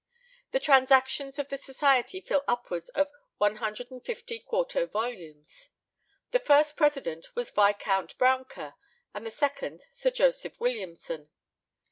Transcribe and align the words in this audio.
The 0.51 0.59
Transactions 0.59 1.37
of 1.37 1.49
the 1.49 1.59
society 1.59 2.21
fill 2.21 2.43
upwards 2.47 2.89
of 2.89 3.11
150 3.37 4.39
quarto 4.39 4.87
volumes. 4.87 5.69
The 6.31 6.39
first 6.39 6.75
president 6.75 7.35
was 7.35 7.51
Viscount 7.51 8.17
Brouncker, 8.17 8.73
and 9.13 9.27
the 9.27 9.29
second 9.29 9.85
Sir 9.91 10.09
Joseph 10.09 10.59
Williamson. 10.59 11.29